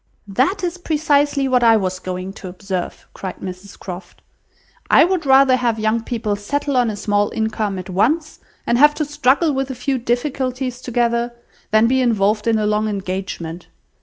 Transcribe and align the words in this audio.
"That 0.27 0.63
is 0.63 0.79
precisely 0.79 1.47
what 1.47 1.63
I 1.63 1.77
was 1.77 1.99
going 1.99 2.33
to 2.33 2.47
observe," 2.47 3.07
cried 3.13 3.35
Mrs 3.35 3.77
Croft. 3.77 4.23
"I 4.89 5.05
would 5.05 5.27
rather 5.27 5.55
have 5.57 5.77
young 5.77 6.01
people 6.03 6.35
settle 6.35 6.75
on 6.75 6.89
a 6.89 6.95
small 6.95 7.29
income 7.35 7.77
at 7.77 7.87
once, 7.87 8.39
and 8.65 8.79
have 8.79 8.95
to 8.95 9.05
struggle 9.05 9.53
with 9.53 9.69
a 9.69 9.75
few 9.75 9.99
difficulties 9.99 10.81
together, 10.81 11.35
than 11.69 11.85
be 11.85 12.01
involved 12.01 12.47
in 12.47 12.57
a 12.57 12.65
long 12.65 12.87
engagement. 12.89 13.67